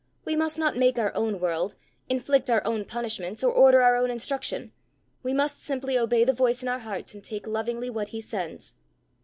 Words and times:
We 0.25 0.35
must 0.35 0.57
not 0.57 0.75
make 0.75 0.97
our 0.97 1.13
own 1.15 1.39
world, 1.39 1.75
inflict 2.09 2.49
our 2.49 2.65
own 2.65 2.85
punishments, 2.85 3.43
or 3.43 3.53
order 3.53 3.83
our 3.83 3.95
own 3.95 4.09
instruction; 4.09 4.71
we 5.21 5.31
must 5.31 5.61
simply 5.61 5.95
obey 5.95 6.23
the 6.23 6.33
voice 6.33 6.63
in 6.63 6.67
our 6.69 6.79
hearts, 6.79 7.13
and 7.13 7.23
take 7.23 7.45
lovingly 7.45 7.91
what 7.91 8.07
he 8.07 8.19
sends." 8.19 8.73